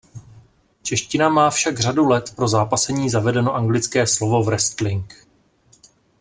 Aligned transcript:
Čeština 0.81 1.29
má 1.29 1.49
však 1.49 1.79
řadu 1.79 2.07
let 2.09 2.33
pro 2.35 2.47
zápasení 2.47 3.09
zavedeno 3.09 3.55
anglické 3.55 4.07
slovo 4.07 4.43
"wrestling". 4.43 5.27